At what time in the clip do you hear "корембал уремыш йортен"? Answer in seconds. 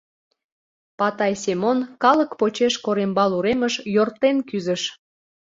2.85-4.37